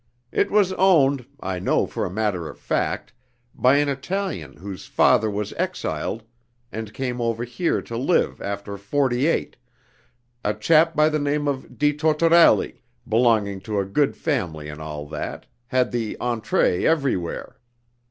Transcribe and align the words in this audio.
It 0.31 0.49
was 0.49 0.73
owned, 0.79 1.27
I 1.41 1.59
know 1.59 1.85
for 1.85 2.05
a 2.07 2.09
matter 2.09 2.49
of 2.49 2.57
fact, 2.57 3.13
by 3.53 3.75
an 3.77 3.87
Italian 3.87 4.57
whose 4.57 4.87
father 4.87 5.29
was 5.29 5.53
exiled, 5.57 6.23
and 6.71 6.91
came 6.91 7.21
over 7.21 7.43
here 7.43 7.83
to 7.83 7.95
live 7.97 8.41
after 8.41 8.77
'48, 8.79 9.55
a 10.43 10.53
chap 10.55 10.95
by 10.95 11.07
the 11.07 11.19
name 11.19 11.47
of 11.47 11.77
di 11.77 11.93
Tortorelli, 11.93 12.81
belonged 13.07 13.63
to 13.65 13.77
a 13.79 13.85
good 13.85 14.17
family 14.17 14.67
and 14.69 14.81
all 14.81 15.05
that, 15.05 15.45
had 15.67 15.91
the 15.91 16.17
entrée 16.19 16.81
everywhere. 16.83 17.57